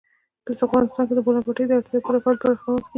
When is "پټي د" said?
1.47-1.71